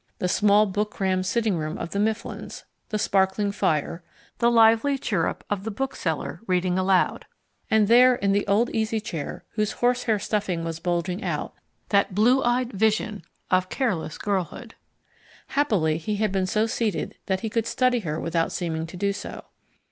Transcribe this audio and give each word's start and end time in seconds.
The 0.17 0.27
small 0.27 0.65
book 0.65 0.89
crammed 0.89 1.27
sitting 1.27 1.55
room 1.57 1.77
of 1.77 1.91
the 1.91 1.99
Mifflins, 1.99 2.63
the 2.89 2.97
sparkling 2.97 3.51
fire, 3.51 4.01
the 4.39 4.49
lively 4.49 4.97
chirrup 4.97 5.43
of 5.47 5.63
the 5.63 5.69
bookseller 5.69 6.41
reading 6.47 6.79
aloud 6.79 7.27
and 7.69 7.87
there, 7.87 8.15
in 8.15 8.31
the 8.31 8.47
old 8.47 8.71
easy 8.71 8.99
chair 8.99 9.43
whose 9.51 9.73
horsehair 9.73 10.17
stuffing 10.17 10.63
was 10.63 10.79
bulging 10.79 11.23
out, 11.23 11.53
that 11.89 12.15
blue 12.15 12.41
eyed 12.43 12.73
vision 12.73 13.21
of 13.51 13.69
careless 13.69 14.17
girlhood! 14.17 14.73
Happily 15.49 15.99
he 15.99 16.15
had 16.15 16.31
been 16.31 16.47
so 16.47 16.65
seated 16.65 17.13
that 17.27 17.41
he 17.41 17.49
could 17.51 17.67
study 17.67 17.99
her 17.99 18.19
without 18.19 18.51
seeming 18.51 18.87
to 18.87 18.97
do 18.97 19.13
so. 19.13 19.43